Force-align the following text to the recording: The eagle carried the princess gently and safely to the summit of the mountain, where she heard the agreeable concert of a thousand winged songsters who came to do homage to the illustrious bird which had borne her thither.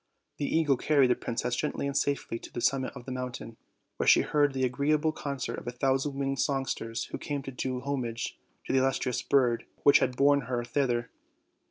The 0.39 0.47
eagle 0.47 0.77
carried 0.77 1.11
the 1.11 1.15
princess 1.15 1.55
gently 1.55 1.85
and 1.85 1.95
safely 1.95 2.39
to 2.39 2.51
the 2.51 2.59
summit 2.59 2.91
of 2.95 3.05
the 3.05 3.11
mountain, 3.11 3.57
where 3.97 4.07
she 4.07 4.21
heard 4.21 4.51
the 4.55 4.63
agreeable 4.63 5.11
concert 5.11 5.59
of 5.59 5.67
a 5.67 5.71
thousand 5.71 6.15
winged 6.15 6.39
songsters 6.39 7.03
who 7.11 7.19
came 7.19 7.43
to 7.43 7.51
do 7.51 7.81
homage 7.81 8.35
to 8.65 8.73
the 8.73 8.79
illustrious 8.79 9.21
bird 9.21 9.67
which 9.83 9.99
had 9.99 10.17
borne 10.17 10.41
her 10.49 10.63
thither. 10.65 11.11